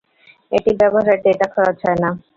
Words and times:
এটি 0.51 0.71
ব্যবহারে 0.79 1.13
ডেটা 1.25 1.47
খরচ 1.53 1.77
হয় 1.85 1.99
না। 2.03 2.09